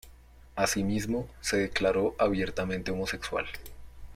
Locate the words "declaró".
1.57-2.15